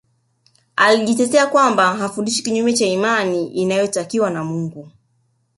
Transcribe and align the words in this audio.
Alijitetea 0.75 1.47
kwamba 1.47 1.93
hafundishi 1.93 2.43
kinyume 2.43 2.73
cha 2.73 2.85
imani 2.85 3.47
inayotakiwa 3.47 4.29
na 4.29 4.43
Mungu 4.43 4.91